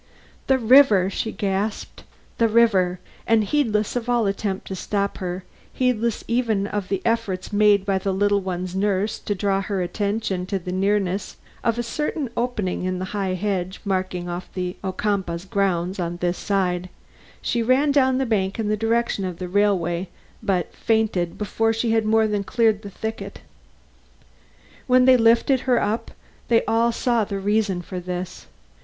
"The 0.47 0.57
river!" 0.57 1.11
she 1.11 1.31
gasped, 1.31 2.05
"the 2.39 2.47
river!" 2.47 2.99
and 3.27 3.43
heedless 3.43 3.95
of 3.95 4.09
all 4.09 4.25
attempt 4.25 4.65
to 4.69 4.75
stop 4.75 5.19
her, 5.19 5.43
heedless 5.73 6.23
even 6.27 6.65
of 6.65 6.87
the 6.89 7.03
efforts 7.05 7.53
made 7.53 7.85
by 7.85 7.99
the 7.99 8.11
little 8.11 8.41
one's 8.41 8.73
nurse 8.75 9.19
to 9.19 9.35
draw 9.35 9.61
her 9.61 9.83
attention 9.83 10.47
to 10.47 10.57
the 10.57 10.71
nearness 10.71 11.37
of 11.63 11.77
a 11.77 11.83
certain 11.83 12.31
opening 12.35 12.83
in 12.83 12.97
the 12.97 13.05
high 13.13 13.35
hedge 13.35 13.79
marking 13.85 14.27
off 14.27 14.51
the 14.55 14.75
Ocumpaugh 14.83 15.47
grounds 15.51 15.99
on 15.99 16.17
this 16.17 16.39
side, 16.39 16.89
she 17.39 17.61
ran 17.61 17.91
down 17.91 18.17
the 18.17 18.25
bank 18.25 18.57
in 18.57 18.69
the 18.69 18.75
direction 18.77 19.23
of 19.23 19.37
the 19.37 19.47
railway, 19.47 20.09
but 20.41 20.73
fainted 20.73 21.37
before 21.37 21.71
she 21.73 21.91
had 21.91 22.05
more 22.05 22.25
than 22.25 22.43
cleared 22.43 22.81
the 22.81 22.89
thicket. 22.89 23.41
When 24.87 25.05
they 25.05 25.15
lifted 25.15 25.59
her 25.69 25.79
up, 25.79 26.09
they 26.47 26.65
all 26.65 26.91
saw 26.91 27.23
the 27.23 27.37
reason 27.37 27.83
for 27.83 27.99
this. 27.99 28.47